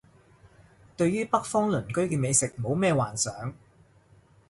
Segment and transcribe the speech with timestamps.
[0.97, 3.53] 對於北方鄰居嘅美食冇咩幻想